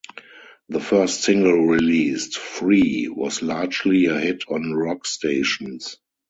The 0.69 0.79
first 0.79 1.21
single 1.21 1.67
released, 1.67 2.35
"Free", 2.35 3.07
was 3.07 3.43
largely 3.43 4.07
a 4.07 4.17
hit 4.19 4.45
on 4.49 4.73
rock 4.73 5.05
stations. 5.05 5.97